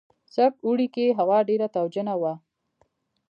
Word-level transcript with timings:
سږ 0.33 0.53
اوړي 0.65 0.87
کې 0.95 1.05
هوا 1.19 1.39
ډېره 1.49 1.67
تاوجنه 1.75 2.13
وه. 2.21 2.33